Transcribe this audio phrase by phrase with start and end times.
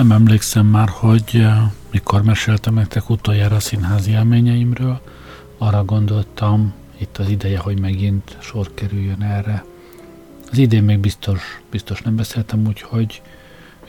[0.00, 5.00] Nem emlékszem már, hogy eh, mikor meséltem nektek utoljára a színházi élményeimről,
[5.58, 9.64] arra gondoltam, itt az ideje, hogy megint sor kerüljön erre.
[10.50, 13.22] Az idén még biztos, biztos nem beszéltem, úgyhogy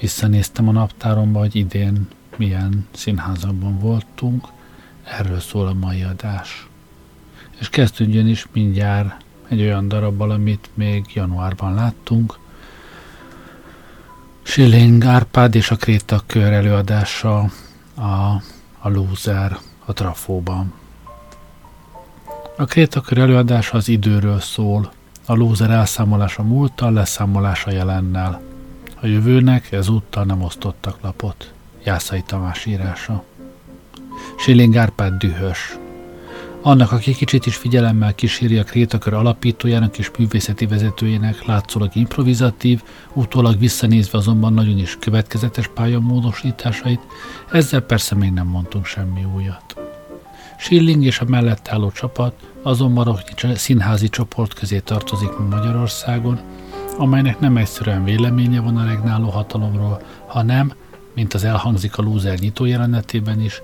[0.01, 4.47] visszanéztem a naptáromba, hogy idén milyen színházakban voltunk,
[5.03, 6.67] erről szól a mai adás.
[7.59, 12.39] És kezdődjön is mindjárt egy olyan darabbal, amit még januárban láttunk,
[14.51, 17.39] Schilling Árpád és a Kréta kör előadása
[17.95, 18.41] a,
[18.79, 20.73] a Loser a Trafóban.
[22.57, 24.91] A Kréta kör előadása az időről szól,
[25.25, 28.41] a Loser elszámolása múlttal, leszámolása jelennel.
[29.01, 31.53] A jövőnek ezúttal nem osztottak lapot.
[31.83, 33.23] Jászai Tamás írása.
[34.37, 35.77] Schilling Árpád dühös,
[36.61, 42.81] annak, aki kicsit is figyelemmel kíséri a Krétakör alapítójának és művészeti vezetőjének látszólag improvizatív,
[43.13, 46.99] utólag visszanézve azonban nagyon is következetes pályamódosításait,
[47.51, 49.75] ezzel persze még nem mondtunk semmi újat.
[50.57, 53.19] Schilling és a mellett álló csapat azonban a
[53.55, 56.39] színházi csoport közé tartozik Magyarországon,
[56.97, 60.73] amelynek nem egyszerűen véleménye van a regnáló hatalomról, hanem,
[61.15, 63.61] mint az elhangzik a lúzer nyitó jelenetében is,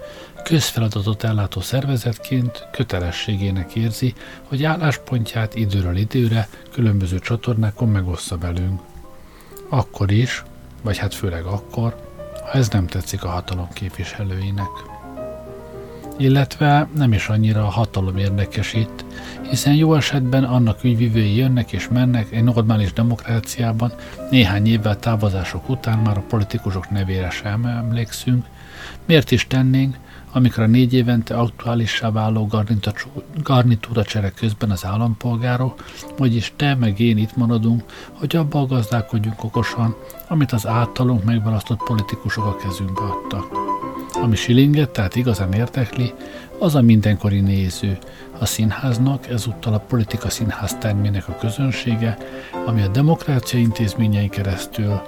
[0.47, 4.13] közfeladatot ellátó szervezetként kötelességének érzi,
[4.43, 8.81] hogy álláspontját időről időre különböző csatornákon megossza velünk.
[9.69, 10.43] Akkor is,
[10.81, 11.95] vagy hát főleg akkor,
[12.43, 14.69] ha ez nem tetszik a hatalom képviselőinek.
[16.17, 19.05] Illetve nem is annyira a hatalom érdekesít,
[19.49, 23.93] hiszen jó esetben annak ügyvivői jönnek és mennek egy normális demokráciában,
[24.29, 28.45] néhány évvel távozások után már a politikusok nevére sem emlékszünk,
[29.05, 29.97] miért is tennénk,
[30.37, 32.49] amikor a négy évente aktuálissá váló
[33.43, 35.83] garnitúra csere közben az állampolgárok,
[36.17, 39.95] vagyis te meg én itt maradunk, hogy abba gazdálkodjunk okosan,
[40.27, 43.45] amit az általunk megválasztott politikusok a kezünkbe adtak.
[44.21, 46.13] Ami Schillinget tehát igazán érdekli,
[46.59, 47.97] az a mindenkori néző,
[48.39, 52.17] a színháznak, ezúttal a politika színház termének a közönsége,
[52.65, 55.01] ami a demokrácia intézményein keresztül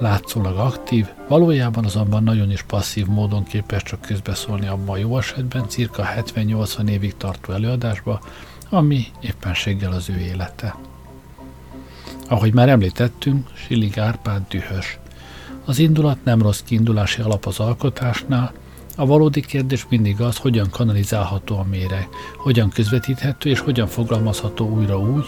[0.00, 5.68] látszólag aktív, valójában azonban nagyon is passzív módon képes csak közbeszólni abban a jó esetben
[5.68, 8.20] cirka 70-80 évig tartó előadásba,
[8.68, 10.76] ami éppenséggel az ő élete.
[12.28, 14.98] Ahogy már említettünk, Schilling Árpád dühös.
[15.64, 18.52] Az indulat nem rossz kiindulási alap az alkotásnál,
[18.98, 24.98] a valódi kérdés mindig az, hogyan kanalizálható a méreg, hogyan közvetíthető és hogyan fogalmazható újra
[24.98, 25.26] úgy,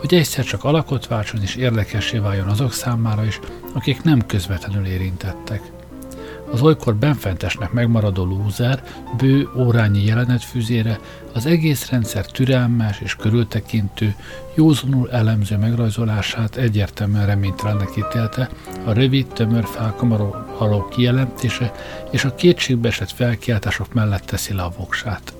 [0.00, 3.40] hogy egyszer csak alakot váltson és érdekessé váljon azok számára is,
[3.72, 5.81] akik nem közvetlenül érintettek.
[6.52, 8.82] Az olykor benfentesnek megmaradó lúzer,
[9.16, 10.98] bő órányi jelenetfűzére
[11.32, 14.14] az egész rendszer türelmes és körültekintő,
[14.54, 18.48] józanul elemző megrajzolását egyértelműen reménytelennek ítélte,
[18.84, 21.72] a rövid, tömör felkamaró kijelentése
[22.10, 25.32] és a kétségbeesett felkiáltások mellett teszi le a voksát.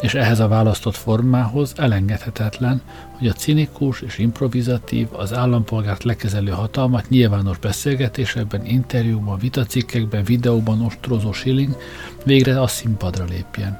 [0.00, 2.82] És ehhez a választott formához elengedhetetlen,
[3.20, 11.32] hogy a cinikus és improvizatív, az állampolgárt lekezelő hatalmat nyilvános beszélgetésekben, interjúban, vitacikkekben, videóban ostrozó
[11.32, 11.76] Schilling
[12.24, 13.78] végre a színpadra lépjen.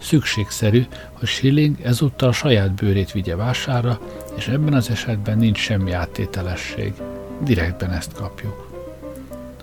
[0.00, 4.00] Szükségszerű, hogy Schilling ezúttal a saját bőrét vigye vására,
[4.36, 6.92] és ebben az esetben nincs semmi áttételesség.
[7.44, 8.68] Direktben ezt kapjuk.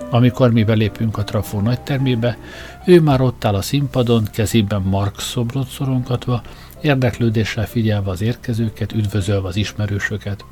[0.10, 2.38] Amikor mi belépünk a trafó nagytermébe,
[2.86, 6.42] ő már ott áll a színpadon, kezében Mark szobrot szorongatva,
[6.82, 10.46] érdeklődéssel figyelve az érkezőket, üdvözölve az ismerősöket.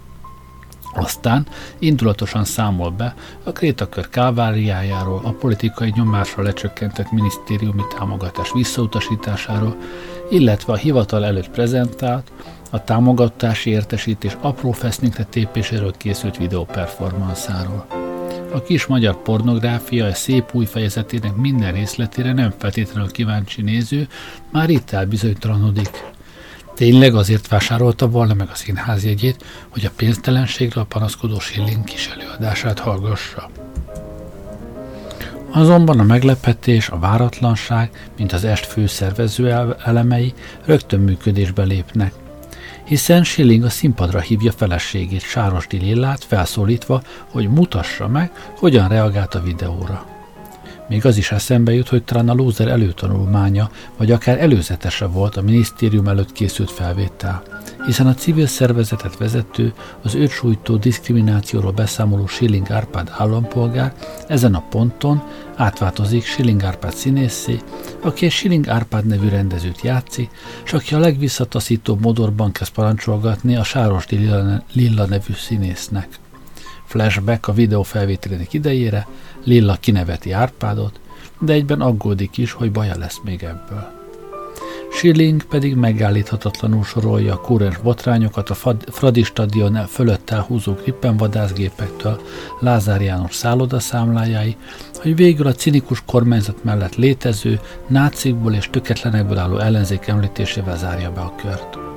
[0.94, 1.48] Aztán
[1.80, 9.78] indulatosan számol be a Krétakör káváriájáról, a politikai nyomásra lecsökkentett minisztériumi támogatás visszautasításáról,
[10.30, 12.32] illetve a hivatal előtt prezentált,
[12.72, 17.86] a támogatási értesítés apró fesznikre tépéséről készült videóperformanszáról.
[18.54, 24.08] A kis magyar pornográfia egy szép új fejezetének minden részletére nem feltétlenül kíváncsi néző
[24.52, 26.14] már itt elbizonytalanodik.
[26.76, 32.80] Tényleg azért vásárolta volna meg a színház jegyét, hogy a pénztelenségre panaszkodó Schilling kis előadását
[32.80, 33.50] hallgassa.
[35.52, 40.34] Azonban a meglepetés, a váratlanság, mint az est főszervező elemei
[40.66, 42.14] rögtön működésbe lépnek
[42.86, 47.02] hiszen Schilling a színpadra hívja feleségét, Sárosdi Lillát felszólítva,
[47.32, 50.15] hogy mutassa meg, hogyan reagált a videóra.
[50.90, 55.42] Még az is eszembe jut, hogy talán a lúzer előtanulmánya, vagy akár előzetese volt a
[55.42, 57.44] minisztérium előtt készült felvétel,
[57.86, 59.74] hiszen a civil szervezetet vezető,
[60.04, 63.94] az őt sújtó diszkriminációról beszámoló Schilling Árpád állampolgár
[64.28, 65.24] ezen a ponton
[65.56, 67.60] átváltozik Schilling Árpád színészé,
[68.02, 70.30] aki egy Schilling Árpád nevű rendezőt játszik,
[70.66, 74.06] és aki a legvisszataszítóbb modorban kezd parancsolgatni a Sáros
[74.74, 76.08] Lilla nevű színésznek.
[76.86, 79.08] Flashback a videó felvételének idejére,
[79.46, 81.00] Lilla kineveti Árpádot,
[81.40, 84.04] de egyben aggódik is, hogy baja lesz még ebből.
[84.92, 92.22] Schilling pedig megállíthatatlanul sorolja a kúrens botrányokat a Fradi stadion fölött elhúzó Gripen vadászgépektől
[92.60, 94.58] Lázár János szállodaszámlájáig,
[95.02, 101.22] hogy végül a cinikus kormányzat mellett létező, nácikból és töketlenekből álló ellenzék említésével zárja be
[101.22, 101.95] a kört.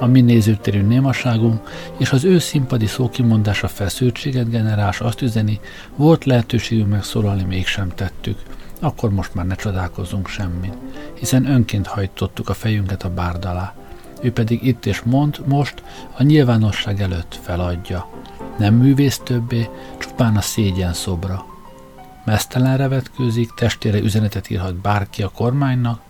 [0.00, 5.60] A mi nézőtérű némaságunk és az ő színpadi szókimondása feszültséget generálás azt üzeni,
[5.96, 8.38] volt lehetőségünk megszólalni, mégsem tettük–
[8.80, 10.72] akkor most már ne csodálkozzunk semmin,
[11.14, 13.74] hiszen önként hajtottuk a fejünket a bárd alá.
[14.22, 15.82] Ő pedig itt és mond most
[16.16, 18.08] a nyilvánosság előtt feladja.
[18.58, 19.68] Nem művész többé,
[19.98, 21.44] csupán a szégyen szobra.
[22.24, 26.00] Mesztelenre vetkőzik, testére üzenetet írhat bárki a kormánynak,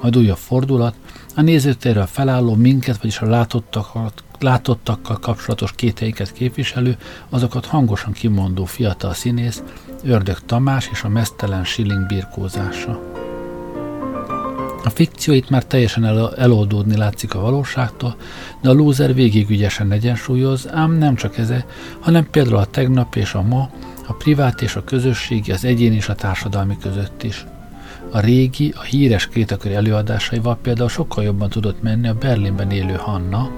[0.00, 0.94] majd újabb fordulat,
[1.36, 6.96] a nézőtérről felálló minket, vagyis a látottakat, látottakkal kapcsolatos kéteiket képviselő,
[7.28, 9.62] azokat hangosan kimondó fiatal színész,
[10.04, 13.00] Ördög Tamás és a mesztelen Schilling birkózása.
[14.84, 18.16] A fikció itt már teljesen el- eloldódni látszik a valóságtól,
[18.62, 21.66] de a lúzer végig ügyesen egyensúlyoz, ám nem csak eze,
[22.00, 23.70] hanem például a tegnap és a ma,
[24.06, 27.44] a privát és a közösségi, az egyén és a társadalmi között is.
[28.12, 33.50] A régi, a híres kétakör előadásaival például sokkal jobban tudott menni a Berlinben élő Hanna,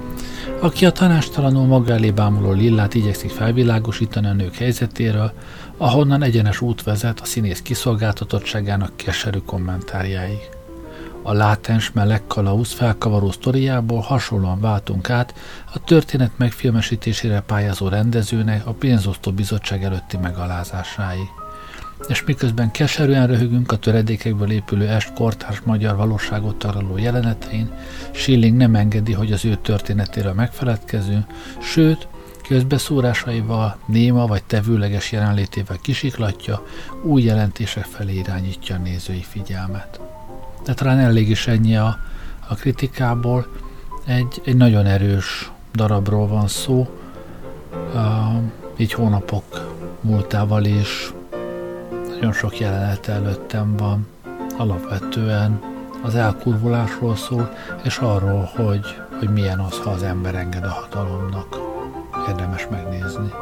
[0.61, 5.33] aki a tanástalanul maga elé bámuló Lillát igyekszik felvilágosítani a nők helyzetéről,
[5.77, 10.49] ahonnan egyenes út vezet a színész kiszolgáltatottságának keserű kommentárjáig.
[11.23, 15.35] A látens meleg kalauz felkavaró sztoriából hasonlóan váltunk át
[15.75, 21.42] a történet megfilmesítésére pályázó rendezőnek a pénzosztó bizottság előtti megalázásáig.
[22.09, 27.71] És miközben keserűen röhögünk a töredékekből épülő est kortárs magyar valóságot taraló jelenetein,
[28.11, 31.25] Schilling nem engedi, hogy az ő történetéről megfeledkezünk,
[31.61, 32.09] sőt,
[32.49, 36.67] közbeszórásaival, néma vagy tevőleges jelenlétével kisiklatja,
[37.03, 40.01] új jelentések felé irányítja a nézői figyelmet.
[40.65, 41.99] De talán elég is ennyi a,
[42.49, 43.47] a kritikából.
[44.07, 46.89] Egy, egy nagyon erős darabról van szó,
[47.95, 48.03] uh,
[48.77, 49.45] így hónapok
[50.01, 51.13] múltával is
[52.23, 54.07] nagyon sok jelenet előttem van.
[54.57, 55.61] Alapvetően
[56.03, 57.53] az elkurvulásról szól,
[57.85, 61.59] és arról, hogy, hogy milyen az, ha az ember enged a hatalomnak
[62.29, 63.33] érdemes megnézni.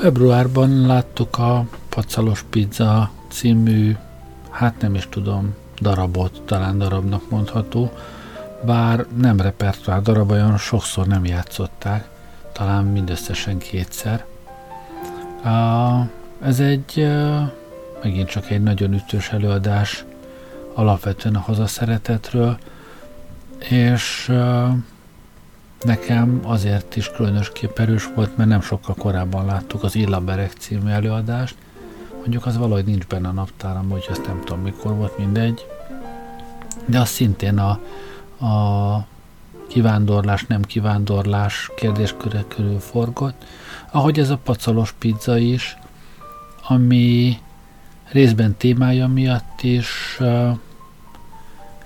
[0.00, 3.96] Februárban láttuk a Pacalos Pizza című,
[4.50, 7.92] hát nem is tudom, darabot, talán darabnak mondható,
[8.64, 12.08] bár nem repertoár darab, olyan sokszor nem játszották,
[12.52, 14.24] talán mindösszesen kétszer.
[16.42, 17.08] Ez egy
[18.02, 20.04] megint csak egy nagyon ütős előadás,
[20.74, 22.58] alapvetően a hazaszeretetről,
[23.58, 24.32] és
[25.84, 30.90] nekem azért is különösképp erős volt, mert nem sokkal korábban láttuk az Illa Berek című
[30.90, 31.54] előadást,
[32.18, 35.66] mondjuk az valahogy nincs benne a naptáram, hogy azt nem tudom mikor volt, mindegy,
[36.84, 37.70] de az szintén a,
[38.46, 39.06] a
[39.68, 43.44] kivándorlás, nem kivándorlás kérdésköre körül forgott,
[43.90, 45.76] ahogy ez a pacalos pizza is,
[46.68, 47.38] ami
[48.10, 50.18] részben témája miatt is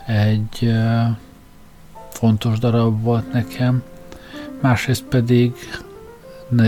[0.07, 0.75] egy
[2.25, 3.83] fontos darab volt nekem,
[4.61, 5.55] másrészt pedig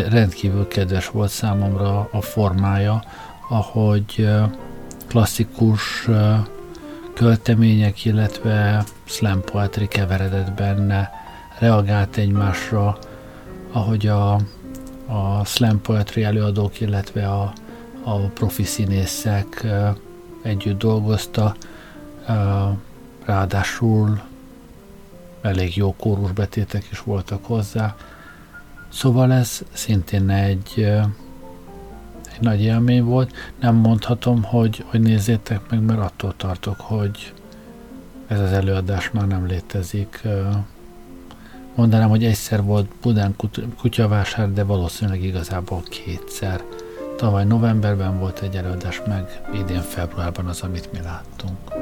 [0.09, 3.03] rendkívül kedves volt számomra a formája,
[3.49, 4.29] ahogy
[5.07, 6.09] klasszikus
[7.15, 11.11] költemények, illetve slam poetry keveredett benne,
[11.59, 12.99] reagált egymásra,
[13.73, 14.33] ahogy a,
[15.07, 17.53] a slam poetry előadók, illetve a,
[18.05, 19.67] a profi színészek
[20.43, 21.55] együtt dolgozta,
[23.25, 24.21] ráadásul
[25.47, 27.97] elég jó kórusbetétek is voltak hozzá.
[28.89, 30.87] Szóval ez szintén egy
[32.37, 33.35] egy nagy élmény volt.
[33.61, 37.33] Nem mondhatom, hogy, hogy nézzétek meg, mert attól tartok, hogy
[38.27, 40.23] ez az előadás már nem létezik.
[41.75, 43.37] Mondanám, hogy egyszer volt Budán
[43.81, 46.63] kutyavásár, de valószínűleg igazából kétszer.
[47.17, 51.76] Tavaly novemberben volt egy előadás, meg idén februárban az, amit mi láttunk.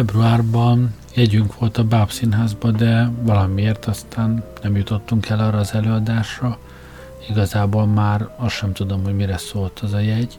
[0.00, 6.58] Februárban jegyünk volt a Báb Színházba, de valamiért aztán nem jutottunk el arra az előadásra.
[7.28, 10.38] Igazából már azt sem tudom, hogy mire szólt az a jegy,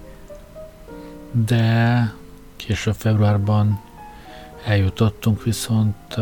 [1.31, 2.13] de
[2.55, 3.81] később februárban
[4.65, 6.15] eljutottunk viszont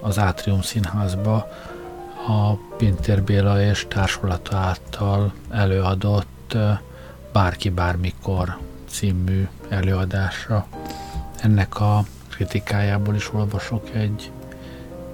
[0.00, 1.48] az Átrium Színházba
[2.28, 6.56] a Pintér Béla és társulata által előadott
[7.32, 8.58] Bárki Bármikor
[8.88, 10.66] című előadásra.
[11.40, 14.30] Ennek a kritikájából is olvasok egy,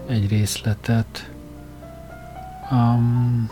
[0.06, 1.30] egy részletet.
[2.70, 3.50] Um,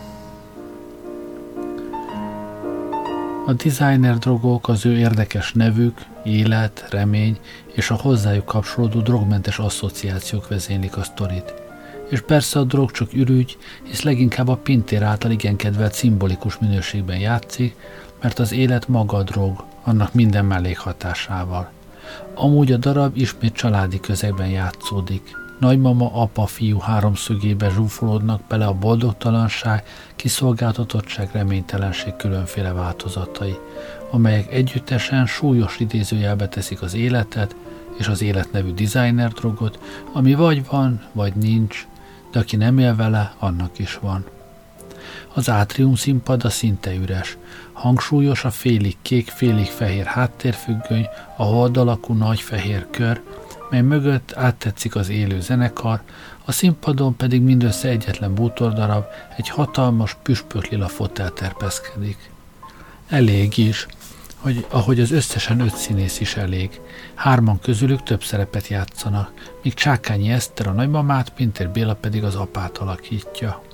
[3.46, 7.38] a designer drogok, az ő érdekes nevük, élet, remény
[7.75, 11.54] és a hozzájuk kapcsolódó drogmentes asszociációk vezénylik a sztorit.
[12.11, 17.18] És persze a drog csak ürügy, hisz leginkább a pintér által igen kedvelt szimbolikus minőségben
[17.18, 17.76] játszik,
[18.23, 21.70] mert az élet maga a drog, annak minden mellékhatásával.
[22.34, 25.36] Amúgy a darab ismét családi közegben játszódik.
[25.60, 29.84] Nagymama, apa, fiú háromszögébe zsúfolódnak bele a boldogtalanság,
[30.16, 33.56] kiszolgáltatottság, reménytelenség különféle változatai,
[34.10, 37.56] amelyek együttesen súlyos idézőjelbe teszik az életet
[37.98, 39.78] és az élet nevű designer drogot,
[40.12, 41.86] ami vagy van, vagy nincs,
[42.30, 44.25] de aki nem él vele, annak is van.
[45.36, 47.36] Az átrium színpada szinte üres,
[47.72, 53.22] Hangsúlyos a félig kék, félig fehér háttérfüggöny, a hold nagy fehér kör,
[53.70, 56.02] mely mögött áttetszik az élő zenekar,
[56.44, 59.04] a színpadon pedig mindössze egyetlen bútordarab,
[59.36, 62.30] egy hatalmas püspök lila fotel terpeszkedik.
[63.08, 63.86] Elég is,
[64.36, 66.80] hogy ahogy az összesen öt színész is elég.
[67.14, 72.78] Hárman közülük több szerepet játszanak, míg Csákányi Eszter a nagymamát, Pintér Béla pedig az apát
[72.78, 73.65] alakítja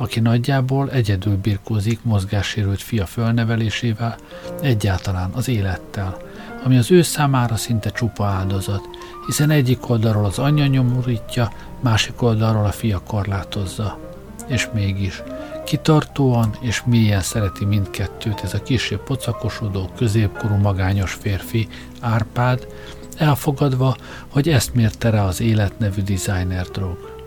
[0.00, 4.16] aki nagyjából egyedül birkózik mozgássérült fia fölnevelésével,
[4.60, 6.16] egyáltalán az élettel,
[6.64, 8.88] ami az ő számára szinte csupa áldozat,
[9.26, 13.98] hiszen egyik oldalról az anyja nyomorítja, másik oldalról a fia korlátozza.
[14.46, 15.22] És mégis,
[15.64, 21.68] kitartóan és mélyen szereti mindkettőt ez a kisé pocakosodó, középkorú magányos férfi,
[22.00, 22.66] Árpád,
[23.16, 23.96] elfogadva,
[24.28, 27.18] hogy ezt mérte rá az élet nevű designer drog.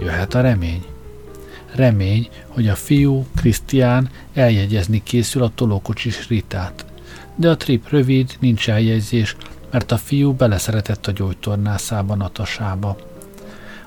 [0.00, 0.91] Jöhet a remény.
[1.74, 6.84] Remény, hogy a fiú, Krisztián eljegyezni készül a tolókocsis ritát.
[7.34, 9.36] De a trip rövid, nincs eljegyzés,
[9.70, 12.96] mert a fiú beleszeretett a gyógytornászába Natasába.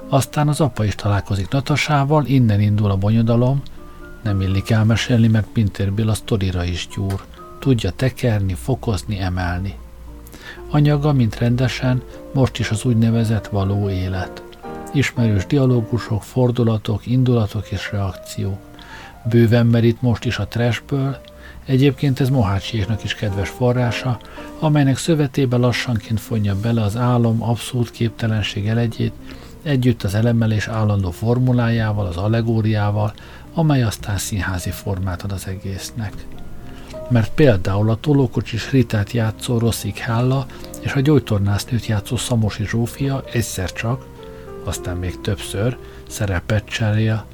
[0.09, 3.61] Aztán az apa is találkozik Natasával, innen indul a bonyodalom,
[4.23, 7.23] nem illik elmesélni, mert Pinter Bill a sztorira is gyúr.
[7.59, 9.73] Tudja tekerni, fokozni, emelni.
[10.69, 12.01] Anyaga, mint rendesen,
[12.33, 14.44] most is az úgynevezett való élet
[14.95, 18.59] ismerős dialógusok, fordulatok, indulatok és reakció.
[19.29, 21.17] Bőven merít most is a trashből,
[21.65, 24.19] egyébként ez Mohácsiéknak is kedves forrása,
[24.59, 29.13] amelynek szövetében lassanként fonja bele az álom abszolút képtelenség elegyét,
[29.63, 33.13] együtt az elemelés állandó formulájával, az allegóriával,
[33.53, 36.13] amely aztán színházi formát ad az egésznek.
[37.09, 40.45] Mert például a tolókocsis Ritát játszó Rosszik Hálla
[40.79, 44.05] és a gyógytornásznőt játszó Szamosi Zsófia egyszer csak,
[44.65, 47.25] aztán még többször szerepet cserél.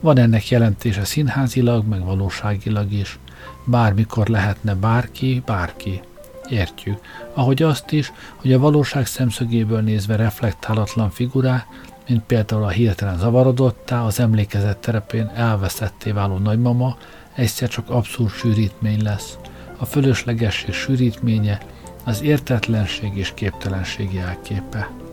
[0.00, 3.18] Van ennek jelentése színházilag, meg valóságilag is.
[3.64, 6.00] Bármikor lehetne bárki, bárki.
[6.48, 7.00] Értjük.
[7.34, 11.66] Ahogy azt is, hogy a valóság szemszögéből nézve reflektálatlan figurák,
[12.08, 16.96] mint például a hirtelen zavarodottá, az emlékezett terepén elveszetté váló nagymama,
[17.34, 19.38] egyszer csak abszurd sűrítmény lesz.
[19.76, 21.60] A fölöslegesség sűrítménye,
[22.04, 25.03] az értetlenség és képtelenség jelképe.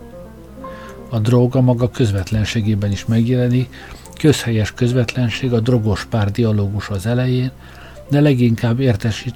[1.14, 3.74] A droga maga közvetlenségében is megjelenik,
[4.18, 7.50] közhelyes közvetlenség a drogos pár dialógus az elején,
[8.10, 9.34] de leginkább értesít,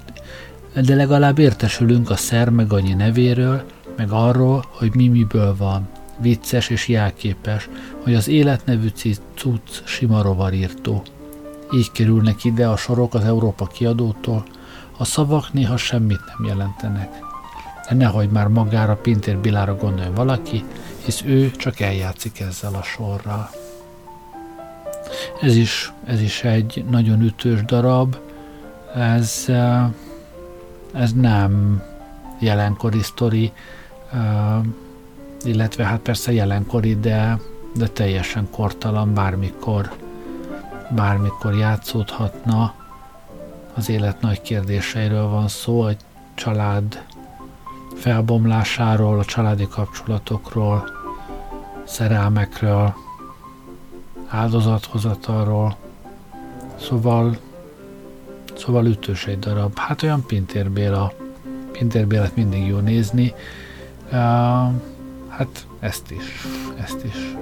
[0.85, 3.63] de legalább értesülünk a szer meg annyi nevéről,
[3.97, 5.87] meg arról, hogy mi miből van.
[6.19, 7.69] Vicces és jelképes,
[8.03, 8.87] hogy az élet nevű
[9.35, 11.03] cucc sima rovarírtó.
[11.73, 14.45] Így kerülnek ide a sorok az Európa kiadótól,
[14.97, 17.09] a szavak néha semmit nem jelentenek.
[17.89, 20.63] De nehogy már magára Pintér Bilára gondoljon valaki,
[21.07, 23.49] hisz ő csak eljátszik ezzel a sorral.
[25.41, 28.17] Ez is, ez is egy nagyon ütős darab,
[28.95, 29.87] ez, eh,
[30.93, 31.83] ez nem
[32.39, 33.51] jelenkori sztori,
[34.11, 34.59] eh,
[35.43, 37.39] illetve hát persze jelenkori, de,
[37.75, 39.91] de teljesen kortalan, bármikor,
[40.89, 42.73] bármikor játszódhatna.
[43.73, 45.99] Az élet nagy kérdéseiről van szó, egy
[46.35, 47.05] család
[47.95, 50.96] felbomlásáról, a családi kapcsolatokról,
[51.87, 52.93] szerelmekről,
[54.27, 55.75] áldozathozatalról,
[56.79, 57.37] szóval,
[58.57, 59.77] szóval ütős egy darab.
[59.77, 61.13] Hát olyan Pintér Béla,
[61.71, 63.33] Pintér Bélát mindig jó nézni,
[64.05, 64.11] uh,
[65.27, 66.45] hát ezt is,
[66.79, 67.35] ezt is.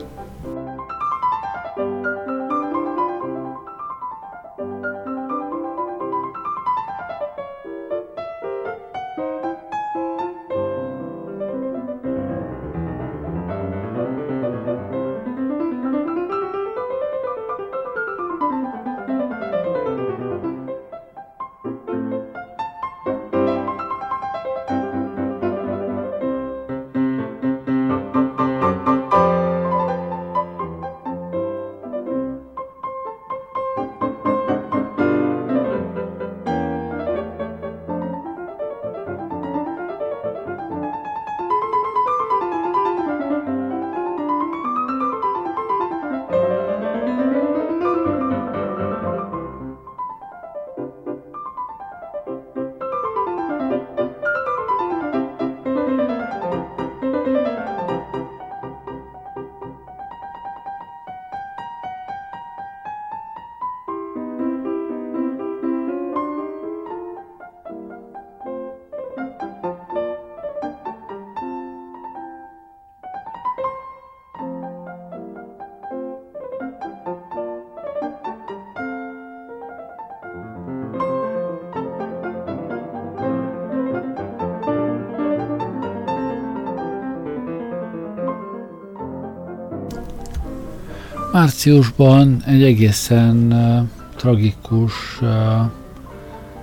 [91.45, 95.29] Márciusban egy egészen uh, tragikus uh,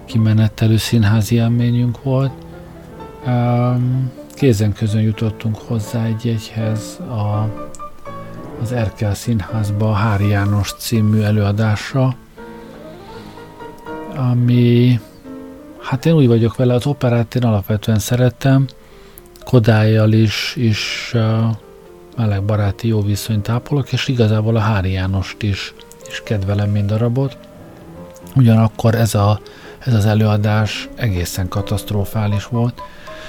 [0.05, 2.33] kimenetelő színházi élményünk volt.
[4.35, 7.49] Kézen közön jutottunk hozzá egy jegyhez a,
[8.63, 12.17] az Erkel Színházba a Hári János című előadásra,
[14.17, 15.01] ami,
[15.81, 18.67] hát én úgy vagyok vele, az operát én alapvetően szerettem,
[19.45, 21.57] Kodályjal is, is uh,
[22.17, 25.75] meleg baráti jó viszonyt ápolok, és igazából a Hári Jánost is,
[26.09, 27.37] is kedvelem mind darabot.
[28.37, 29.41] Ugyanakkor ez, a,
[29.79, 32.81] ez az előadás egészen katasztrofális volt.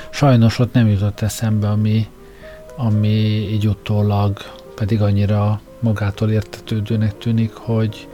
[0.09, 2.07] Sajnos ott nem jutott eszembe, ami,
[2.75, 3.07] ami
[3.51, 4.37] így utólag
[4.75, 8.07] pedig annyira magától értetődőnek tűnik, hogy,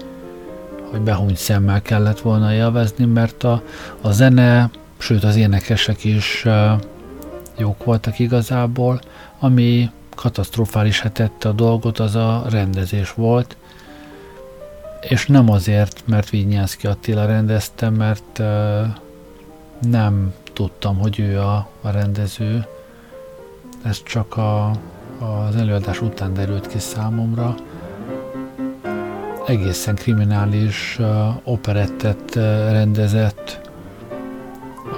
[0.91, 3.62] hogy behúny szemmel kellett volna élvezni, mert a,
[4.01, 6.45] a zene, sőt az énekesek is
[7.58, 9.01] jók voltak igazából,
[9.39, 13.58] ami katasztrofális tette a dolgot, az a rendezés volt,
[15.01, 18.45] és nem azért, mert Vinyánszki Attila rendezte, mert uh,
[19.89, 22.65] nem tudtam, hogy ő a, a rendező.
[23.84, 24.71] Ez csak a,
[25.19, 27.55] az előadás után derült ki számomra.
[29.47, 31.08] Egészen kriminális uh,
[31.43, 33.69] operettet uh, rendezett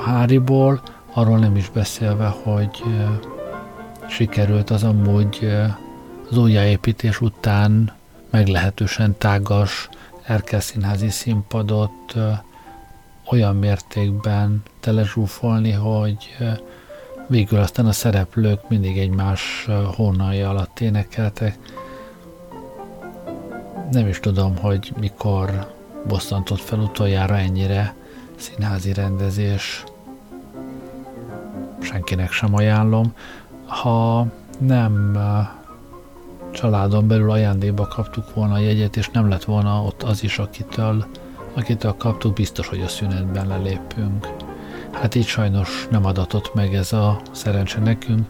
[0.05, 0.81] Háriból,
[1.13, 3.30] arról nem is beszélve, hogy uh,
[4.11, 5.51] sikerült az amúgy
[6.29, 7.93] az újjáépítés után
[8.29, 9.89] meglehetősen tágas
[10.23, 12.15] erkelszínházi színpadot
[13.29, 16.37] olyan mértékben telezsúfolni, hogy
[17.27, 21.57] végül aztán a szereplők mindig egymás hónalja alatt énekeltek.
[23.91, 25.73] Nem is tudom, hogy mikor
[26.07, 27.95] bosszantott fel utoljára ennyire
[28.35, 29.83] színházi rendezés.
[31.81, 33.13] Senkinek sem ajánlom.
[33.71, 34.25] Ha
[34.59, 35.17] nem
[36.51, 41.05] családon belül ajándékba kaptuk volna a jegyet, és nem lett volna ott az is, akitől,
[41.53, 44.27] akitől kaptuk, biztos, hogy a szünetben lelépünk.
[44.91, 48.27] Hát így sajnos nem adatott meg ez a szerencse nekünk,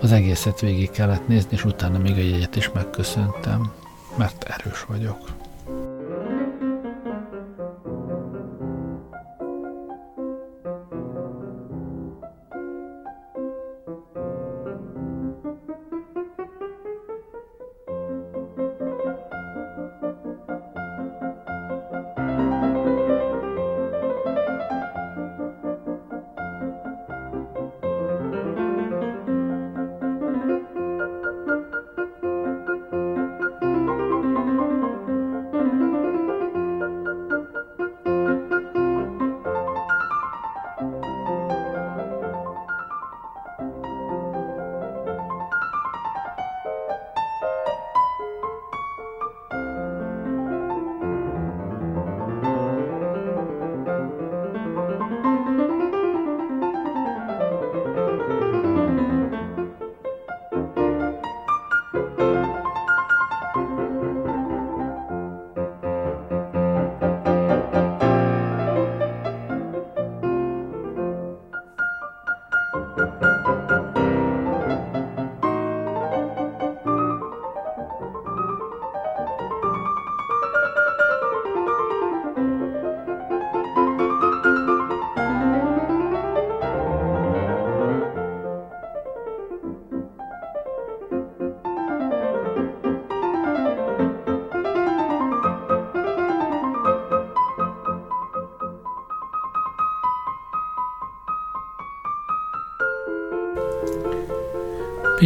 [0.00, 3.72] az egészet végig kellett nézni, és utána még a jegyet is megköszöntem,
[4.16, 5.39] mert erős vagyok.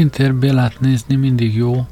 [0.04, 1.86] Pintér Bélát nézni mindig jó,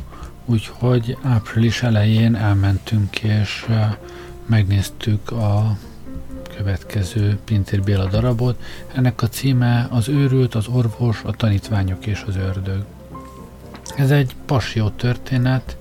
[0.44, 3.66] úgyhogy április elején elmentünk és
[4.46, 5.76] megnéztük a
[6.56, 8.62] következő Pintér Béla darabot.
[8.94, 12.84] Ennek a címe az őrült, az orvos, a tanítványok és az ördög.
[13.96, 15.76] Ez egy passió történet.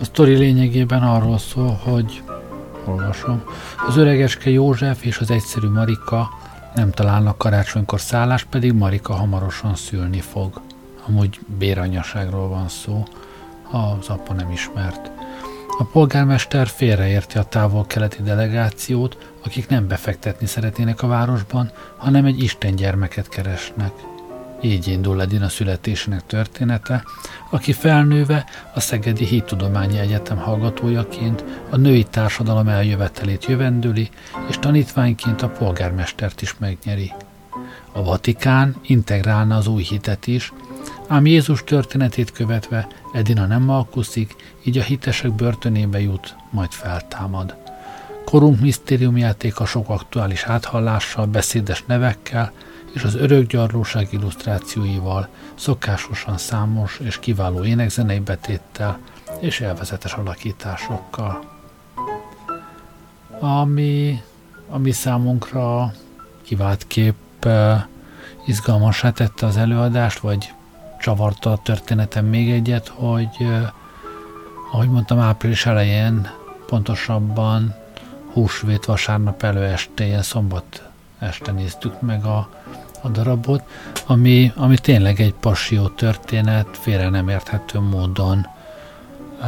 [0.00, 2.22] A sztori lényegében arról szól, hogy
[2.84, 3.42] olvasom.
[3.88, 6.28] Az öregeske József és az egyszerű Marika
[6.74, 10.60] nem találnak karácsonykor szállást, pedig Marika hamarosan szülni fog
[11.06, 13.04] amúgy béranyaságról van szó,
[13.70, 15.10] az apa nem ismert.
[15.78, 22.74] A polgármester félreérti a távol-keleti delegációt, akik nem befektetni szeretnének a városban, hanem egy Isten
[22.74, 23.92] gyermeket keresnek.
[24.60, 27.04] Így indul Edina születésének története,
[27.50, 34.10] aki felnőve a Szegedi Hittudományi Egyetem hallgatójaként a női társadalom eljövetelét jövendőli,
[34.48, 37.12] és tanítványként a polgármestert is megnyeri.
[37.92, 40.52] A Vatikán integrálna az új hitet is,
[41.08, 47.56] Ám Jézus történetét követve Edina nem alkuszik, így a hitesek börtönébe jut, majd feltámad.
[48.24, 52.52] korunk misztériumjátéka sok aktuális áthallással, beszédes nevekkel
[52.92, 58.98] és az örökgyarlóság illusztrációival, szokásosan számos és kiváló énekzenei betéttel
[59.40, 61.44] és elvezetes alakításokkal.
[63.40, 64.22] Ami,
[64.68, 65.92] ami számunkra
[66.42, 67.80] kiváltképp uh,
[68.46, 70.52] izgalmasá tette az előadást, vagy
[71.02, 73.46] csavarta a történetem még egyet, hogy
[74.72, 76.30] ahogy mondtam, április elején,
[76.66, 77.74] pontosabban
[78.32, 80.82] húsvét vasárnap előestéjén, szombat
[81.18, 82.48] este néztük meg a,
[83.00, 83.62] a darabot,
[84.06, 88.46] ami, ami tényleg egy passió történet, félre nem érthető módon
[89.40, 89.46] uh,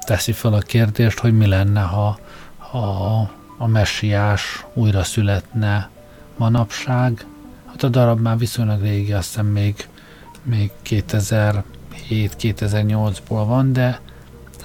[0.00, 2.18] teszi fel a kérdést, hogy mi lenne, ha,
[2.58, 5.88] ha a messiás újra születne
[6.36, 7.26] manapság.
[7.66, 9.88] Hát a darab már viszonylag régi, azt hiszem még,
[10.42, 14.00] még 2007-2008-ból van, de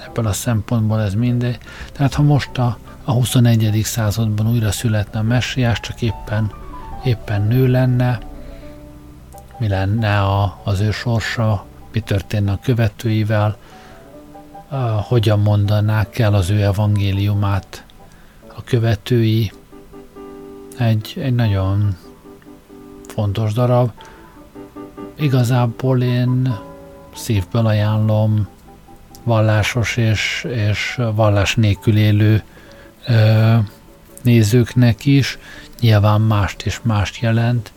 [0.06, 1.58] ebből a szempontból ez mindegy.
[1.92, 3.80] Tehát ha most a, a 21.
[3.84, 6.52] században újra születne a messiás, csak éppen,
[7.04, 8.20] éppen nő lenne,
[9.58, 13.56] mi lenne a, az ő sorsa, mi történne a követőivel,
[14.68, 17.84] a, hogyan mondanák el az ő evangéliumát
[18.56, 19.52] a követői.
[20.78, 21.96] Egy, egy nagyon
[23.06, 23.90] fontos darab.
[25.16, 26.58] Igazából én
[27.14, 28.48] szívből ajánlom
[29.22, 32.42] vallásos és, és vallás nélkül élő
[33.06, 33.56] ö,
[34.22, 35.38] nézőknek is.
[35.80, 37.72] Nyilván mást és mást jelent.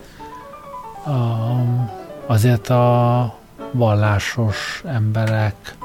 [1.05, 1.89] Um,
[2.25, 3.35] azért a
[3.71, 5.75] vallásos emberek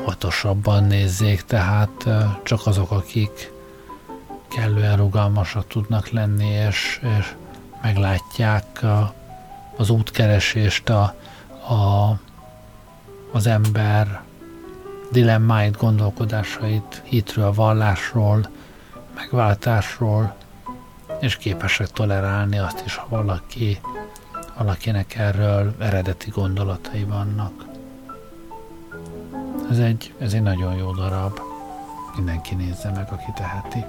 [0.00, 2.04] óvatosabban nézzék, tehát
[2.42, 3.52] csak azok, akik
[4.48, 7.34] kellően rugalmasak tudnak lenni, és, és
[7.82, 9.14] meglátják a,
[9.76, 11.14] az útkeresést, a,
[11.68, 12.10] a,
[13.32, 14.22] az ember
[15.12, 18.48] dilemmáit, gondolkodásait, hitről, vallásról,
[19.14, 20.34] megváltásról,
[21.20, 23.80] és képesek tolerálni azt is, ha valaki,
[24.56, 27.64] valakinek erről eredeti gondolatai vannak.
[29.70, 31.40] Ez egy, ez egy nagyon jó darab.
[32.16, 33.84] Mindenki nézze meg, aki teheti.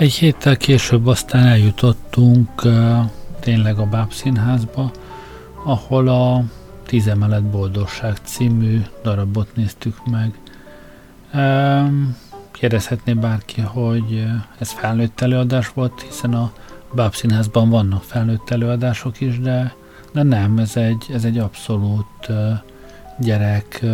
[0.00, 2.62] Egy héttel később aztán eljutottunk
[3.40, 4.90] tényleg a Báb Színházba,
[5.64, 6.44] ahol a
[6.86, 10.38] Tízemelet Boldogság című darabot néztük meg.
[12.50, 14.26] Kérdezhetné bárki, hogy
[14.58, 16.52] ez felnőtt előadás volt, hiszen a
[16.94, 19.74] Báb Színházban vannak felnőtt előadások is, de,
[20.12, 22.28] de nem, ez egy, ez egy abszolút
[23.18, 23.84] gyerek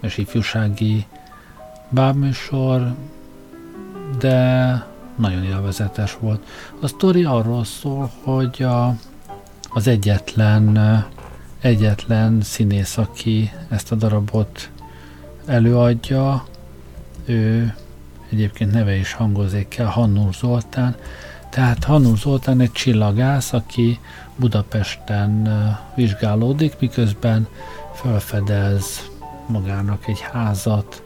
[0.00, 1.06] és ifjúsági
[1.88, 2.94] bábműsor,
[4.18, 6.46] de nagyon élvezetes volt.
[6.80, 8.94] A sztori arról szól, hogy a,
[9.70, 10.78] az egyetlen,
[11.60, 14.70] egyetlen színész, aki ezt a darabot
[15.46, 16.44] előadja,
[17.24, 17.74] ő
[18.30, 20.96] egyébként neve is hangozik el, Hannur Zoltán,
[21.50, 23.98] tehát Hannur Zoltán egy csillagász, aki
[24.36, 25.48] Budapesten
[25.94, 27.46] vizsgálódik, miközben
[27.94, 29.10] felfedez
[29.46, 31.02] magának egy házat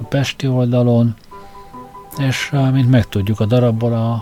[0.00, 1.14] a Pesti oldalon,
[2.18, 4.12] és mint megtudjuk a darabból, a,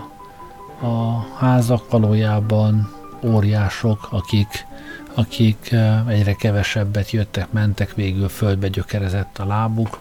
[0.85, 2.91] a házak valójában
[3.23, 4.65] óriások, akik,
[5.13, 5.75] akik
[6.07, 9.99] egyre kevesebbet jöttek, mentek, végül földbe gyökerezett a lábuk,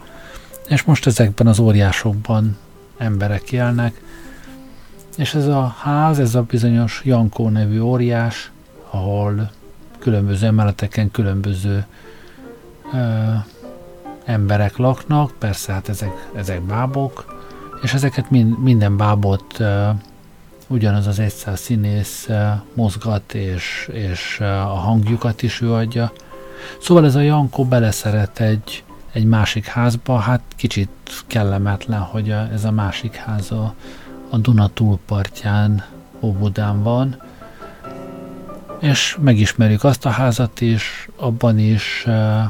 [0.69, 2.59] és most ezekben az óriásokban
[2.97, 4.01] emberek élnek,
[5.17, 8.51] és ez a ház, ez a bizonyos Jankó nevű óriás,
[8.91, 9.51] ahol
[9.99, 11.87] különböző emeleteken különböző
[12.93, 12.99] ö,
[14.25, 17.32] emberek laknak, persze hát ezek, ezek bábok,
[17.83, 19.89] és ezeket mind, minden bábot ö,
[20.67, 26.13] ugyanaz az egyszer színész ö, mozgat, és, és ö, a hangjukat is ő adja.
[26.81, 30.91] Szóval ez a Jankó beleszeret egy, egy másik házba, hát kicsit
[31.27, 33.75] kellemetlen, hogy a, ez a másik ház a,
[34.31, 35.85] a Duna túlpartján
[36.21, 37.17] Óbudán van,
[38.79, 42.43] és megismerjük azt a házat is, abban is uh,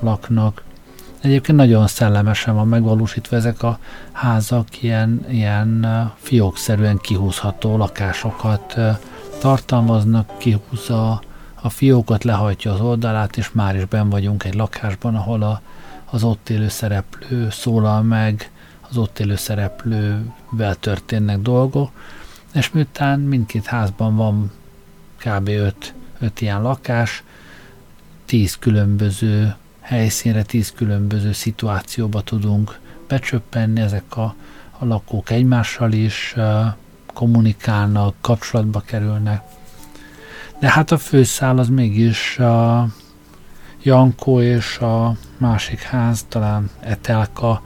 [0.00, 0.62] laknak.
[1.20, 3.78] Egyébként nagyon szellemesen van megvalósítva ezek a
[4.12, 8.74] házak, ilyen, ilyen fiókszerűen kihúzható lakásokat
[9.40, 11.22] tartalmaznak, kihúzza
[11.62, 15.60] a fiókot, lehajtja az oldalát, és már is ben vagyunk egy lakásban, ahol a,
[16.04, 18.50] az ott élő szereplő szólal meg,
[18.88, 21.90] az ott élő szereplővel történnek dolgok,
[22.54, 24.52] és miután mindkét házban van
[25.16, 25.48] kb.
[25.48, 27.22] 5, 5 ilyen lakás,
[28.24, 29.54] 10 különböző
[29.88, 34.34] helyszínre, 10 különböző szituációba tudunk becsöppenni, ezek a,
[34.78, 36.34] a lakók egymással is
[37.14, 39.42] kommunikálnak, kapcsolatba kerülnek.
[40.60, 42.88] De hát a főszál az mégis a
[43.82, 47.62] Jankó és a másik ház, talán Etelka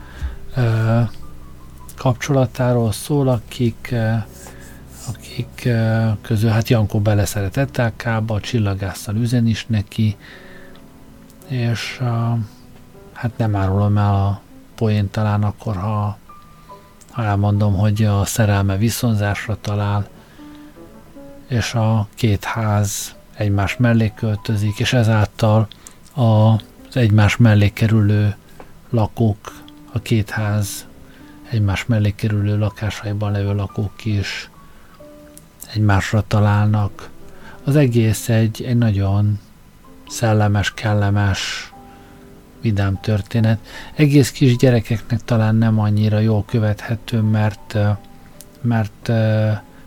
[1.96, 3.94] kapcsolatáról szól, akik
[5.08, 5.68] akik
[6.20, 10.16] közül hát Jankó beleszeret Etelkába, a csillagásszal üzen is neki,
[11.52, 12.02] és
[13.12, 14.40] hát nem árulom el a
[14.74, 16.18] poén talán akkor, ha,
[17.10, 20.08] ha elmondom, hogy a szerelme viszonzásra talál,
[21.48, 25.68] és a két ház egymás mellé költözik, és ezáltal
[26.14, 28.36] a, az egymás mellé kerülő
[28.90, 29.52] lakók,
[29.92, 30.86] a két ház
[31.50, 34.50] egymás mellé kerülő lakásaiban levő lakók is
[35.74, 37.10] egymásra találnak.
[37.64, 39.38] Az egész egy, egy nagyon
[40.12, 41.72] szellemes, kellemes,
[42.60, 43.58] vidám történet.
[43.94, 47.78] Egész kis gyerekeknek talán nem annyira jól követhető, mert,
[48.60, 49.10] mert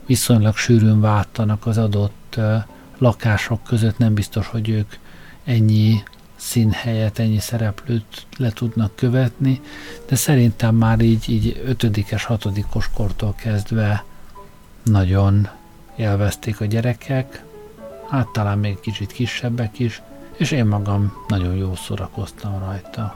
[0.05, 2.39] viszonylag sűrűn váltanak az adott
[2.97, 4.93] lakások között, nem biztos, hogy ők
[5.43, 6.03] ennyi
[6.35, 9.61] színhelyet, ennyi szereplőt le tudnak követni,
[10.07, 14.03] de szerintem már így, így ötödikes, hatodikos kortól kezdve
[14.83, 15.47] nagyon
[15.95, 17.43] élvezték a gyerekek,
[18.09, 20.01] hát talán még kicsit kisebbek is,
[20.37, 23.15] és én magam nagyon jó szórakoztam rajta.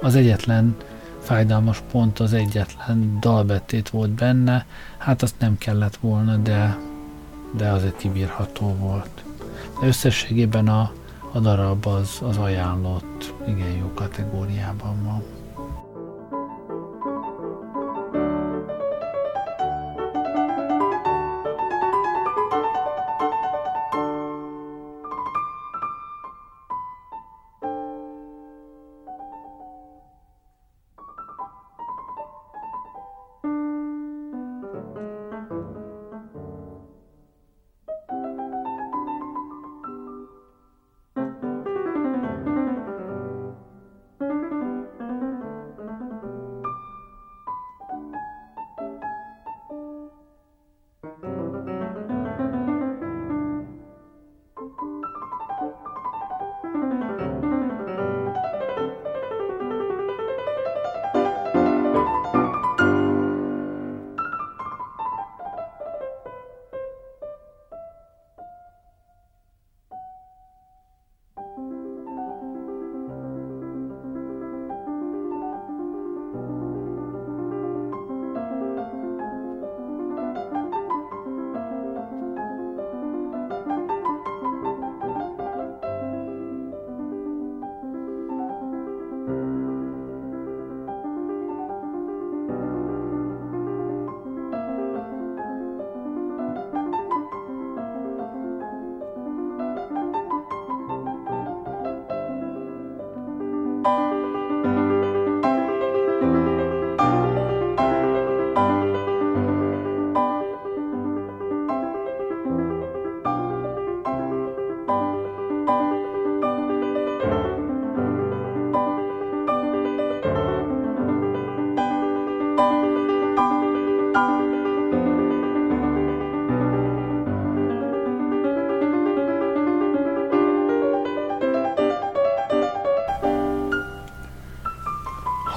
[0.00, 0.76] Az egyetlen
[1.20, 4.66] fájdalmas pont, az egyetlen dalbetét volt benne,
[4.98, 6.78] hát azt nem kellett volna, de,
[7.56, 9.24] de azért kibírható volt.
[9.80, 10.92] De összességében a,
[11.32, 15.37] a darab az, az ajánlott, igen jó kategóriában van.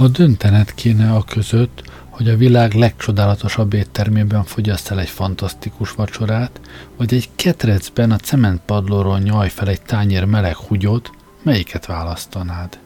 [0.01, 6.59] Ha döntened kéne a között, hogy a világ legcsodálatosabb éttermében fogyaszt el egy fantasztikus vacsorát,
[6.97, 12.79] vagy egy ketrecben a cementpadlóról nyaj fel egy tányér meleg húgyot, melyiket választanád?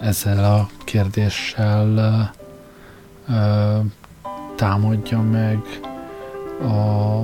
[0.00, 2.32] Ezzel a kérdéssel
[3.28, 3.78] ö,
[4.56, 5.58] támadja meg
[6.62, 7.20] a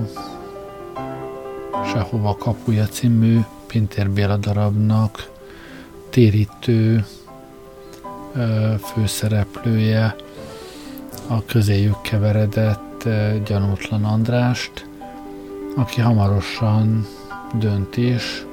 [1.92, 5.30] Sehova kapuja című Pintér Béla darabnak
[6.10, 7.04] térítő
[8.80, 10.16] főszereplője
[11.26, 13.08] a közéjük keveredett
[13.44, 14.88] gyanútlan Andrást,
[15.76, 17.06] aki hamarosan
[17.54, 18.46] dönt is,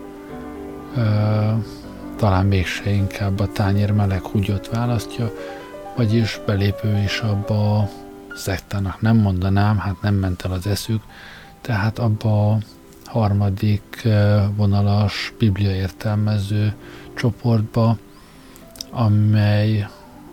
[2.16, 5.32] talán mégse inkább a tányér meleg húgyot választja,
[5.96, 7.90] vagyis belépő is abba a
[8.36, 9.02] szektának.
[9.02, 11.02] Nem mondanám, hát nem ment el az eszük,
[11.62, 12.58] tehát abba a
[13.06, 14.08] harmadik
[14.56, 16.74] vonalas biblia értelmező
[17.16, 17.98] csoportba,
[18.92, 19.88] amely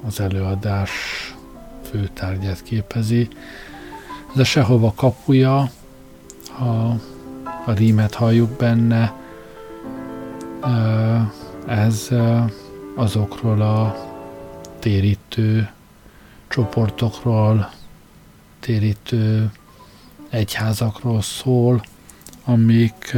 [0.07, 0.91] az előadás
[1.91, 3.29] főtárgyát képezi.
[4.33, 5.71] Ez a sehova kapuja,
[6.59, 6.91] a,
[7.67, 9.15] a rímet halljuk benne,
[11.67, 12.09] ez
[12.97, 13.97] azokról a
[14.79, 15.71] térítő
[16.49, 17.71] csoportokról,
[18.61, 19.51] térítő
[20.31, 21.83] egyházakról szól,
[22.45, 23.17] amik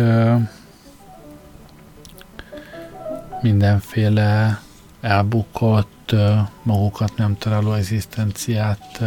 [3.43, 4.61] mindenféle
[5.01, 6.14] elbukott,
[6.62, 9.03] magukat nem találó egzisztenciát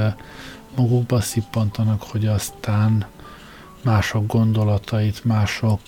[0.76, 3.06] magukba szippantanak, hogy aztán
[3.84, 5.82] mások gondolatait, mások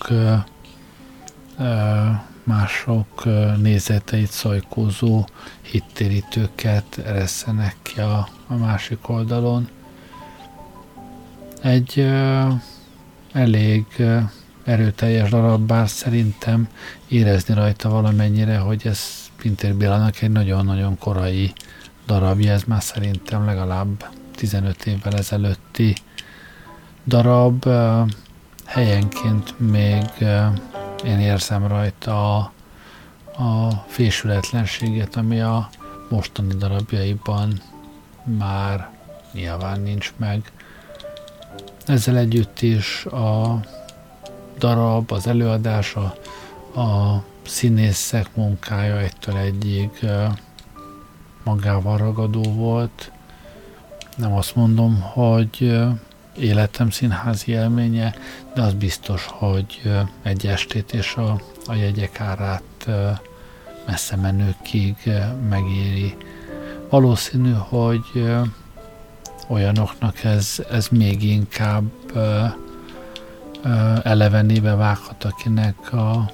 [2.43, 3.23] mások
[3.57, 5.27] nézeteit szajkózó
[5.61, 9.69] hittérítőket eresszenek ki a, a másik oldalon.
[11.61, 12.07] Egy
[13.31, 13.85] elég
[14.63, 16.67] erőteljes darab, bár szerintem
[17.07, 21.53] érezni rajta valamennyire, hogy ez Pintér Bélának egy nagyon-nagyon korai
[22.05, 25.95] darabja, ez már szerintem legalább 15 évvel ezelőtti
[27.05, 27.67] darab.
[28.65, 30.03] Helyenként még
[31.05, 32.51] én érzem rajta a,
[33.43, 35.69] a fésületlenséget, ami a
[36.09, 37.61] mostani darabjaiban
[38.23, 38.89] már
[39.33, 40.51] nyilván nincs meg.
[41.85, 43.59] Ezzel együtt is a
[44.57, 46.15] darab, az előadása,
[46.75, 47.21] a
[47.51, 49.89] színészek munkája egytől egyig
[51.43, 53.11] magával ragadó volt.
[54.17, 55.79] Nem azt mondom, hogy
[56.37, 58.13] életem színházi élménye,
[58.53, 59.91] de az biztos, hogy
[60.21, 62.89] egy estét és a, a jegyek árát
[63.85, 64.95] messze menőkig
[65.49, 66.17] megéri.
[66.89, 68.29] Valószínű, hogy
[69.47, 71.91] olyanoknak ez, ez még inkább
[74.03, 76.31] elevenébe vághat, akinek a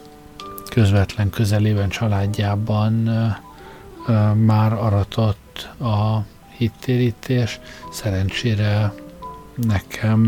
[0.77, 2.93] közvetlen közelében, családjában
[4.33, 6.25] már aratott a
[6.57, 7.59] hittérítés.
[7.91, 8.93] Szerencsére
[9.55, 10.27] nekem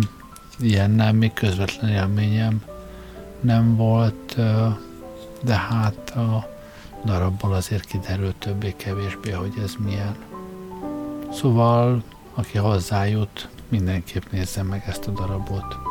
[0.60, 2.64] ilyen nem, még közvetlen élményem
[3.40, 4.36] nem volt,
[5.44, 6.50] de hát a
[7.06, 10.16] darabból azért kiderült többé-kevésbé, hogy ez milyen.
[11.34, 15.89] Szóval, aki hozzájut, mindenképp nézze meg ezt a darabot.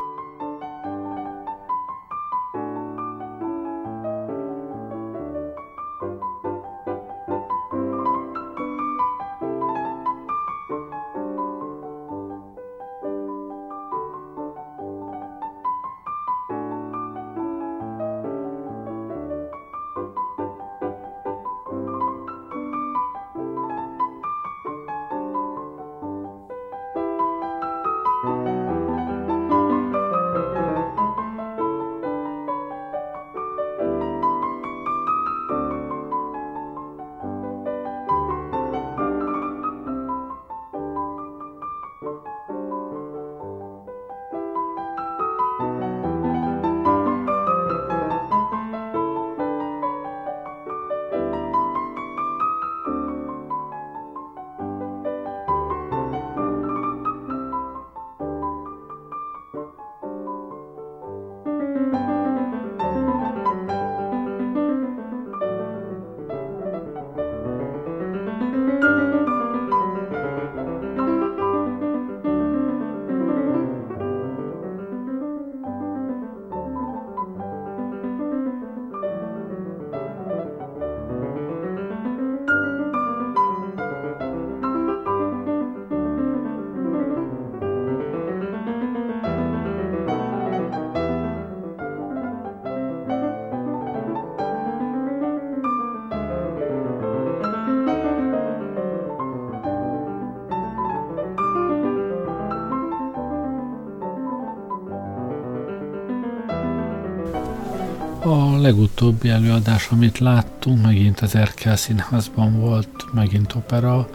[108.68, 114.08] Legutóbbi előadás, amit láttunk, megint az Erkel Színházban volt, megint opera,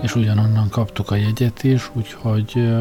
[0.00, 2.72] és ugyanonnan kaptuk a jegyet is, úgyhogy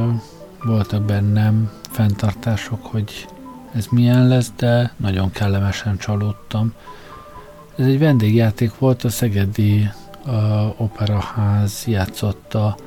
[0.64, 3.28] voltak bennem fenntartások, hogy
[3.74, 6.74] ez milyen lesz, de nagyon kellemesen csalódtam.
[7.76, 9.90] Ez egy vendégjáték volt, a Szegedi
[10.26, 12.78] uh, Operaház játszotta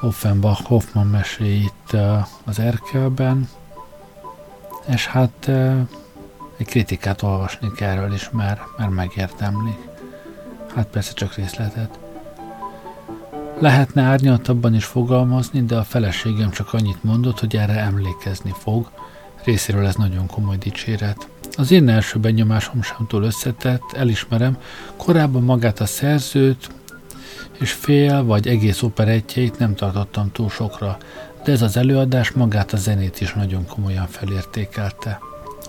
[0.00, 3.48] Offenbach Hoffman meséit uh, az Erkelben,
[4.86, 5.80] és hát uh,
[6.62, 9.74] egy kritikát olvasni kell erről is, mert, mert megértemli.
[10.74, 11.98] Hát persze csak részletet.
[13.58, 18.90] Lehetne árnyaltabban is fogalmazni, de a feleségem csak annyit mondott, hogy erre emlékezni fog.
[19.44, 21.28] Részéről ez nagyon komoly dicséret.
[21.56, 24.58] Az én első benyomásom sem túl összetett, elismerem,
[24.96, 26.70] korábban magát a szerzőt
[27.60, 30.98] és fél vagy egész operettjeit nem tartottam túl sokra,
[31.44, 35.20] de ez az előadás magát a zenét is nagyon komolyan felértékelte.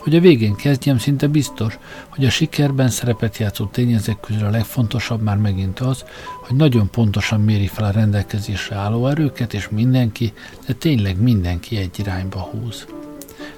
[0.04, 1.78] Hogy a végén kezdjem, szinte biztos,
[2.10, 6.04] hogy a sikerben szerepet játszó tényezők közül a legfontosabb már megint az,
[6.42, 10.34] hogy nagyon pontosan méri fel a rendelkezésre álló erőket, és mindenki,
[10.68, 12.86] de tényleg mindenki egy irányba húz.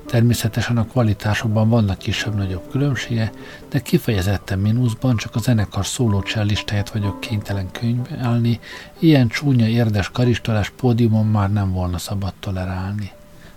[0.05, 3.31] Természetesen a kvalitásokban vannak kisebb-nagyobb különbsége,
[3.69, 8.59] de kifejezetten mínuszban csak a zenekar szóló listáját vagyok kénytelen könyvelni,
[8.99, 13.11] ilyen csúnya érdes karistolás pódiumon már nem volna szabad tolerálni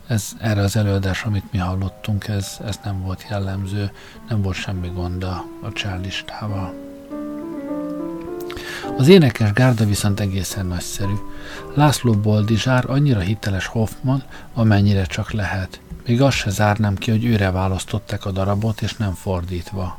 [0.08, 3.90] ez, erre az előadás, amit mi hallottunk, ez, ez nem volt jellemző,
[4.28, 6.74] nem volt semmi gond a, a csállistával.
[8.96, 11.14] Az énekes gárda viszont egészen nagyszerű.
[11.74, 14.22] László Boldizsár annyira hiteles Hoffman,
[14.54, 15.80] amennyire csak lehet.
[16.06, 19.98] Még azt se zárnám ki, hogy őre választották a darabot, és nem fordítva.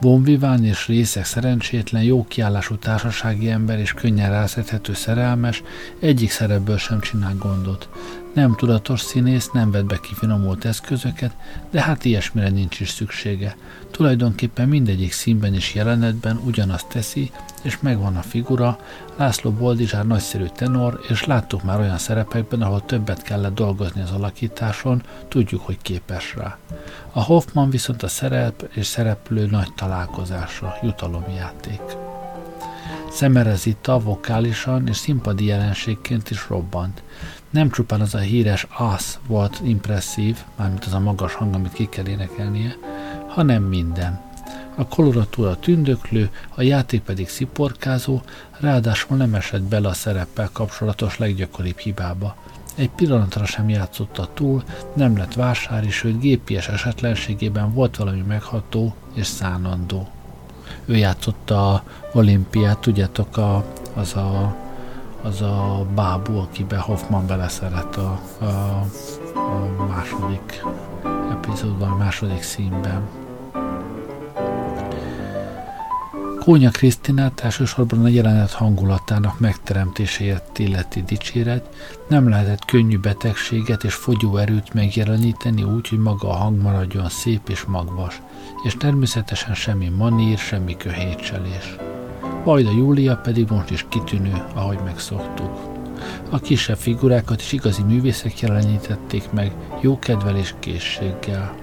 [0.00, 5.62] Bonviván és részek szerencsétlen, jó kiállású társasági ember és könnyen rászedhető szerelmes,
[6.00, 7.88] egyik szerepből sem csinál gondot.
[8.34, 11.32] Nem tudatos színész, nem vett be kifinomult eszközöket,
[11.70, 13.56] de hát ilyesmire nincs is szüksége.
[13.90, 17.30] Tulajdonképpen mindegyik színben és jelenetben ugyanazt teszi,
[17.62, 18.78] és megvan a figura,
[19.16, 25.02] László Boldizsár nagyszerű tenor, és láttuk már olyan szerepekben, ahol többet kellett dolgozni az alakításon,
[25.28, 26.58] tudjuk, hogy képes rá.
[27.12, 31.82] A Hoffman viszont a szerep és szereplő nagy találkozása, jutalomjáték.
[33.10, 37.02] Szemerezita vokálisan és színpadi jelenségként is robbant.
[37.54, 41.88] Nem csupán az a híres az volt impresszív, mármint az a magas hang, amit ki
[41.88, 42.76] kell énekelnie,
[43.28, 44.20] hanem minden.
[44.74, 48.20] A koloratúra tündöklő, a játék pedig sziporkázó,
[48.60, 52.36] ráadásul nem esett bele a szereppel kapcsolatos leggyakoribb hibába.
[52.74, 54.62] Egy pillanatra sem játszotta túl,
[54.94, 60.08] nem lett vásári, sőt gépies esetlenségében volt valami megható és szánandó.
[60.84, 61.82] Ő játszotta a
[62.12, 64.56] olimpiát, tudjátok, a, az a
[65.24, 68.44] az a bábú, akiben Hoffman beleszeret a, a,
[69.34, 70.62] a második
[71.30, 73.08] epizódban, a második színben.
[76.40, 81.68] Kónya Krisztinát elsősorban a jelenet hangulatának megteremtéséért illeti dicséret,
[82.08, 87.48] nem lehetett könnyű betegséget és fogyó erőt megjeleníteni úgy, hogy maga a hang maradjon szép
[87.48, 88.20] és magvas,
[88.64, 91.76] és természetesen semmi manír, semmi köhétselés.
[92.44, 95.58] Vajda Júlia pedig most is kitűnő, ahogy megszoktuk.
[96.30, 101.54] A kisebb figurákat is igazi művészek jelenítették meg, jó kedvel és készséggel.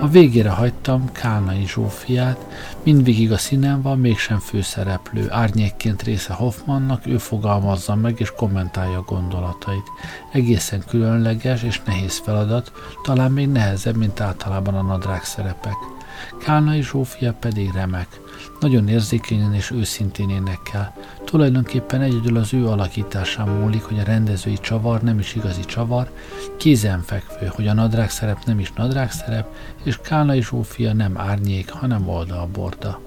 [0.00, 2.46] A végére hagytam Kálnai Zsófiát,
[2.82, 9.90] mindvégig a színen van, mégsem főszereplő, árnyékként része Hoffmannak, ő fogalmazza meg és kommentálja gondolatait.
[10.32, 15.95] Egészen különleges és nehéz feladat, talán még nehezebb, mint általában a nadrág szerepek.
[16.38, 18.20] Kálnai Zsófia pedig remek.
[18.60, 20.94] Nagyon érzékenyen és őszintén énekel.
[21.24, 26.10] Tulajdonképpen egyedül az ő alakításán múlik, hogy a rendezői csavar nem is igazi csavar,
[26.56, 32.08] kézenfekvő, hogy a nadrág szerep nem is nadrág szerep, és Kálnai Zsófia nem árnyék, hanem
[32.08, 33.00] oldalborda.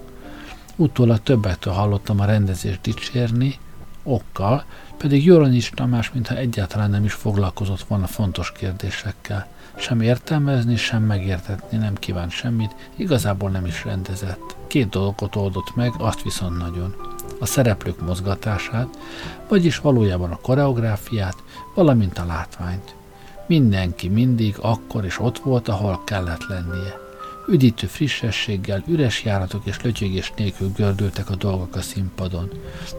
[0.76, 3.58] Utólag többektől hallottam a rendezést dicsérni,
[4.04, 4.66] okkal,
[4.98, 9.48] pedig Joronics Tamás mintha egyáltalán nem is foglalkozott volna fontos kérdésekkel.
[9.80, 14.56] Sem értelmezni, sem megértetni nem kívánt semmit, igazából nem is rendezett.
[14.68, 16.96] Két dolgot oldott meg, azt viszont nagyon.
[17.40, 18.88] A szereplők mozgatását,
[19.48, 21.36] vagyis valójában a koreográfiát,
[21.76, 22.96] valamint a látványt.
[23.48, 26.94] Mindenki mindig akkor is ott volt, ahol kellett lennie.
[27.48, 32.50] Üdítő frissességgel, üres járatok és lötyögés nélkül gördültek a dolgok a színpadon.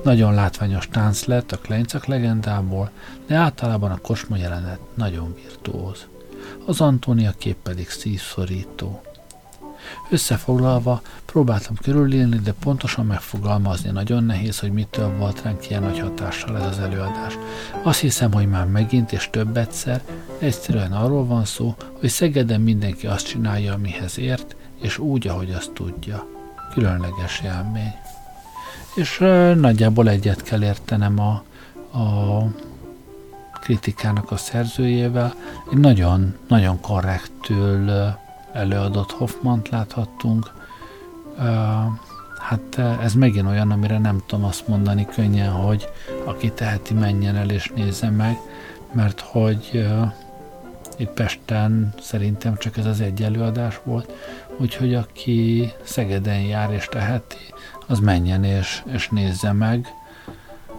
[0.05, 2.91] Nagyon látványos tánc lett a Kleincak legendából,
[3.27, 6.10] de általában a kosma jelenet nagyon virtuóz.
[6.67, 9.01] Az Antónia kép pedig szívszorító.
[10.11, 16.57] Összefoglalva próbáltam körülélni, de pontosan megfogalmazni nagyon nehéz, hogy mitől volt ránk ilyen nagy hatással
[16.57, 17.39] ez az előadás.
[17.83, 20.03] Azt hiszem, hogy már megint és több egyszer
[20.39, 25.73] egyszerűen arról van szó, hogy Szegeden mindenki azt csinálja, amihez ért, és úgy, ahogy azt
[25.73, 26.27] tudja.
[26.73, 27.95] Különleges élmény.
[28.95, 29.19] És
[29.61, 31.43] nagyjából egyet kell értenem a,
[31.99, 32.45] a
[33.61, 35.35] kritikának a szerzőjével.
[35.73, 37.91] Egy nagyon, nagyon korrektül
[38.53, 40.51] előadott Hoffmant láthattunk.
[42.39, 45.89] Hát ez megint olyan, amire nem tudom azt mondani könnyen, hogy
[46.25, 48.39] aki teheti, menjen el és nézze meg,
[48.93, 49.89] mert hogy
[50.97, 54.13] itt Pesten szerintem csak ez az egy előadás volt,
[54.59, 57.37] úgyhogy aki Szegeden jár és teheti,
[57.87, 59.87] az menjen és, és nézze meg.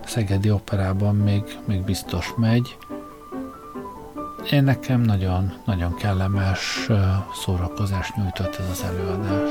[0.05, 2.77] Szegedi operában még, még biztos megy.
[4.51, 6.87] Én nekem nagyon, nagyon kellemes
[7.33, 9.49] szórakozást nyújtott ez az előadás.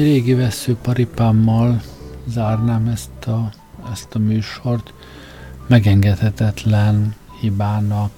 [0.00, 1.82] Egy régi veszőparipámmal
[2.26, 3.50] zárnám ezt a,
[3.92, 4.92] ezt a műsort.
[5.66, 8.12] Megengedhetetlen hibának,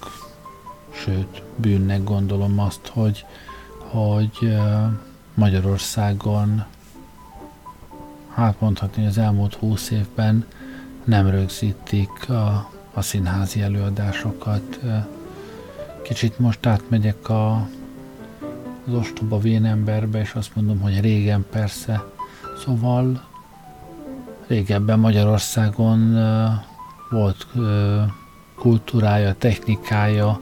[0.91, 3.25] sőt bűnnek gondolom azt, hogy,
[3.79, 4.57] hogy
[5.35, 6.65] Magyarországon
[8.35, 10.47] hát mondhatni, az elmúlt húsz évben
[11.05, 14.81] nem rögzítik a, a színházi előadásokat.
[16.03, 17.69] Kicsit most átmegyek a
[18.87, 22.05] az ostoba vénemberbe, és azt mondom, hogy régen persze.
[22.65, 23.29] Szóval
[24.47, 26.19] régebben Magyarországon
[27.11, 27.47] volt
[28.55, 30.41] kultúrája, technikája,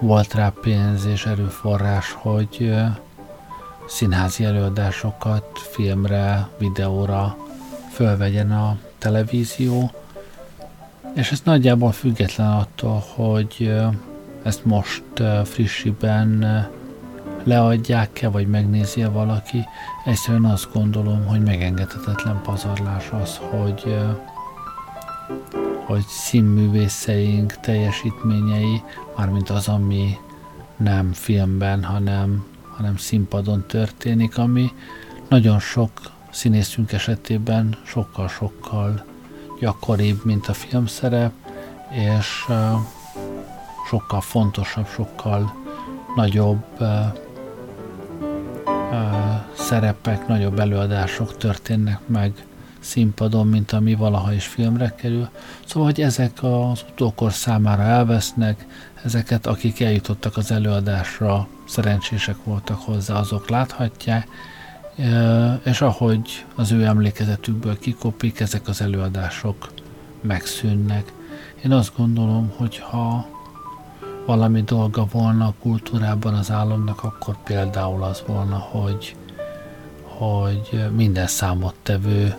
[0.00, 2.74] volt rá pénz és erőforrás, hogy
[3.86, 7.36] színházi előadásokat filmre, videóra
[7.92, 9.90] fölvegyen a televízió,
[11.14, 13.74] és ez nagyjából független attól, hogy
[14.42, 15.04] ezt most
[15.44, 16.44] frissiben
[17.44, 19.64] leadják-e, vagy megnézi-e valaki.
[20.04, 23.96] Egyszerűen azt gondolom, hogy megengedhetetlen pazarlás az, hogy
[25.84, 28.82] hogy színművészeink teljesítményei,
[29.16, 30.18] mármint az, ami
[30.76, 34.72] nem filmben, hanem, hanem színpadon történik, ami
[35.28, 35.90] nagyon sok
[36.30, 39.04] színészünk esetében sokkal-sokkal
[39.60, 41.32] gyakoribb, mint a filmszerep,
[41.90, 42.46] és
[43.88, 45.54] sokkal fontosabb, sokkal
[46.16, 46.64] nagyobb
[49.52, 52.32] szerepek, nagyobb előadások történnek meg
[52.78, 55.28] színpadon, mint ami valaha is filmre kerül.
[55.64, 58.66] Szóval, hogy ezek az utókor számára elvesznek,
[59.04, 64.28] ezeket, akik eljutottak az előadásra, szerencsések voltak hozzá, azok láthatják,
[65.62, 69.72] és ahogy az ő emlékezetükből kikopik, ezek az előadások
[70.20, 71.12] megszűnnek.
[71.64, 73.26] Én azt gondolom, hogy ha
[74.26, 79.16] valami dolga volna a kultúrában az államnak, akkor például az volna, hogy,
[80.02, 82.36] hogy minden számottevő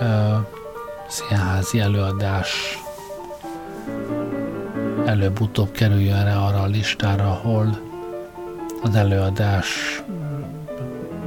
[0.00, 0.36] ö,
[1.08, 2.78] színházi előadás
[5.04, 7.78] előbb-utóbb kerüljön erre arra a listára, ahol
[8.82, 10.02] az előadás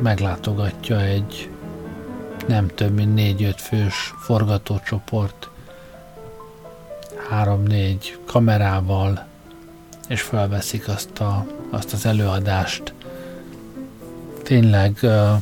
[0.02, 1.50] meglátogatja egy
[2.48, 5.50] nem több mint négy-öt fős forgatócsoport,
[7.30, 9.29] három-négy kamerával,
[10.10, 12.94] és felveszik azt, a, azt az előadást.
[14.44, 15.42] Tényleg uh,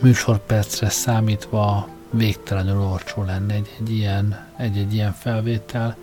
[0.00, 5.96] műsorpercre számítva végtelenül olcsó lenne egy, egy, ilyen, egy, egy ilyen felvétel,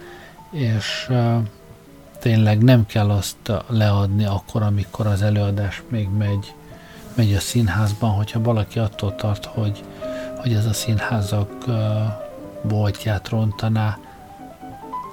[0.52, 1.10] és
[2.20, 6.54] tényleg nem kell azt leadni akkor, amikor az előadás még megy,
[7.14, 9.84] megy a színházban, hogyha valaki attól tart, hogy,
[10.42, 11.76] hogy ez a színházak uh,
[12.62, 13.98] boltját rontaná,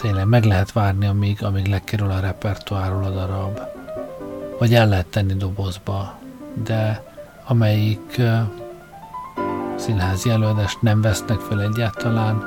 [0.03, 3.61] tényleg meg lehet várni, amíg, amíg lekerül a repertoárról a darab,
[4.59, 6.19] vagy el lehet tenni dobozba,
[6.65, 7.05] de
[7.45, 8.39] amelyik uh,
[9.77, 12.43] színházi előadást nem vesznek fel egyáltalán,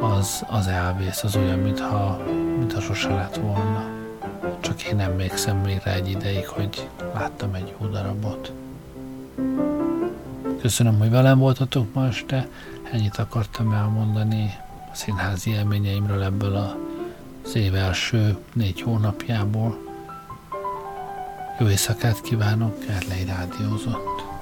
[0.00, 2.20] az, az elvész, az olyan, mintha,
[2.58, 3.84] mintha sose lett volna.
[4.60, 8.52] Csak én emlékszem még rá egy ideig, hogy láttam egy jó darabot.
[10.60, 12.48] Köszönöm, hogy velem voltatok ma este,
[12.92, 14.64] ennyit akartam elmondani
[14.96, 16.56] színházi élményeimről ebből
[17.44, 19.78] az év első négy hónapjából.
[21.58, 24.35] Jó éjszakát kívánok, Erlei Rádiózott.